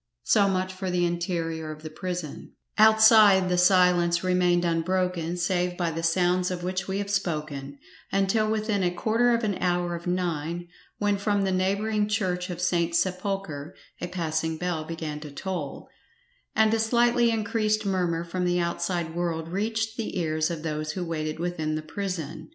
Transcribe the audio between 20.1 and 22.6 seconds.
ears of those who waited within the prison.